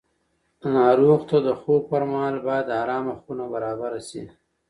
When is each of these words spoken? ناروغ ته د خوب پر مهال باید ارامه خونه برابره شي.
ناروغ 0.75 1.19
ته 1.29 1.37
د 1.47 1.49
خوب 1.59 1.81
پر 1.91 2.03
مهال 2.11 2.35
باید 2.47 2.67
ارامه 2.81 3.13
خونه 3.21 3.45
برابره 3.53 4.01
شي. 4.09 4.23